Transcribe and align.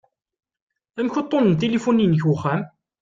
Amek 0.99 1.15
uṭṭun 1.21 1.45
n 1.51 1.57
tilifu-inek 1.59 2.13
n 2.15 2.27
uxxam? 2.33 2.61